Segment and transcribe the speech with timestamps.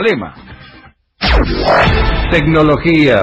[0.00, 0.34] problema.
[2.30, 3.20] Tecnología.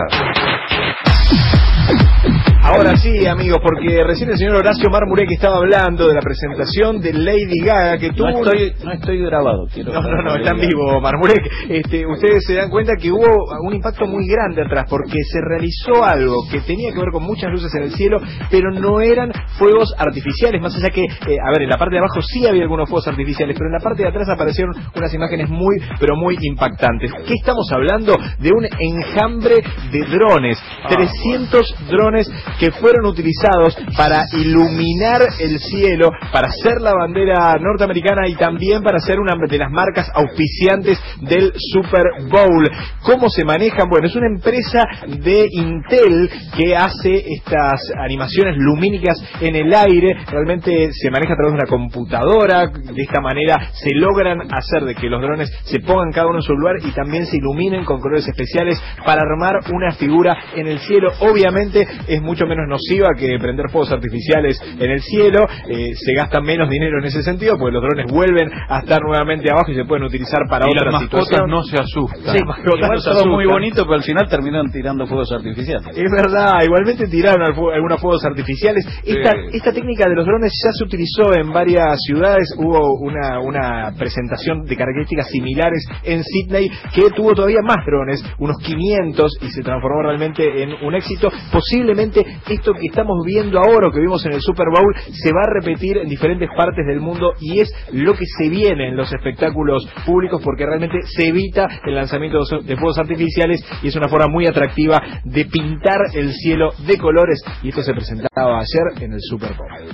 [2.67, 7.13] Ahora sí, amigos, porque recién el señor Horacio Marmurek estaba hablando de la presentación de
[7.13, 8.29] Lady Gaga que tuvo...
[8.29, 11.49] No estoy, no estoy grabado, quiero No, no, no, está en vivo, Marmurek.
[11.69, 13.25] Este, ustedes se dan cuenta que hubo
[13.63, 17.49] un impacto muy grande atrás, porque se realizó algo que tenía que ver con muchas
[17.51, 18.19] luces en el cielo,
[18.51, 21.99] pero no eran fuegos artificiales, más allá que, eh, a ver, en la parte de
[21.99, 25.49] abajo sí había algunos fuegos artificiales, pero en la parte de atrás aparecieron unas imágenes
[25.49, 27.11] muy, pero muy impactantes.
[27.25, 28.13] ¿Qué estamos hablando?
[28.39, 29.55] De un enjambre
[29.89, 32.29] de drones, 300 drones
[32.59, 38.99] que fueron utilizados para iluminar el cielo, para hacer la bandera norteamericana y también para
[38.99, 42.69] ser una de las marcas auspiciantes del Super Bowl.
[43.03, 43.89] ¿Cómo se manejan?
[43.89, 50.15] Bueno, es una empresa de Intel que hace estas animaciones lumínicas en el aire.
[50.29, 52.67] Realmente se maneja a través de una computadora.
[52.67, 56.41] De esta manera se logran hacer de que los drones se pongan cada uno en
[56.41, 60.79] su lugar y también se iluminen con colores especiales para armar una figura en el
[60.79, 61.09] cielo.
[61.19, 66.41] Obviamente es mucho menos nociva que prender fuegos artificiales en el cielo, eh, se gasta
[66.41, 69.85] menos dinero en ese sentido, porque los drones vuelven a estar nuevamente abajo y se
[69.85, 71.51] pueden utilizar para y otras las mascotas situaciones.
[71.51, 72.37] no se asustan.
[72.37, 75.85] Sí, mascotas Igual no se todo muy bonito, pero al final terminaron tirando fuegos artificiales.
[75.95, 78.85] Es verdad, igualmente tiraron algunos fuegos artificiales.
[79.05, 79.57] Esta, Sí.
[79.57, 82.53] esta técnica de los drones ya se utilizó en varias ciudades.
[82.57, 88.57] Hubo una, una presentación de características similares en Sydney que tuvo todavía más drones, unos
[88.63, 91.29] 500, y se transformó realmente en un éxito.
[91.51, 95.41] Posiblemente esto que estamos viendo ahora, o que vimos en el Super Bowl, se va
[95.43, 99.11] a repetir en diferentes partes del mundo y es lo que se viene en los
[99.13, 104.27] espectáculos públicos porque realmente se evita el lanzamiento de fuegos artificiales y es una forma
[104.27, 109.19] muy atractiva de pintar el cielo de colores y esto se presentaba ayer en el
[109.21, 109.89] Super Bowl.